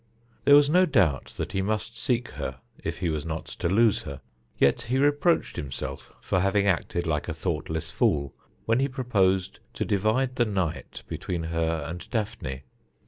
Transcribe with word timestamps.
There 0.45 0.55
was 0.55 0.67
no 0.67 0.87
doubt 0.87 1.25
that 1.37 1.51
he 1.51 1.61
must 1.61 1.95
seek 1.95 2.29
her 2.29 2.59
if 2.83 3.01
he 3.01 3.09
was 3.09 3.23
not 3.23 3.45
to 3.45 3.69
lose 3.69 4.01
her, 4.01 4.19
yet 4.57 4.81
he 4.89 4.97
reproached 4.97 5.57
himself 5.57 6.11
for 6.21 6.39
having 6.39 6.65
acted 6.65 7.05
like 7.05 7.27
a 7.27 7.35
thoughtless 7.35 7.91
fool 7.91 8.33
when 8.65 8.79
he 8.79 8.87
proposed 8.87 9.59
to 9.75 9.85
divide 9.85 10.37
the 10.37 10.45
night 10.45 11.03
between 11.07 11.43
her 11.53 11.85
and 11.87 12.09
Daphne. 12.09 12.63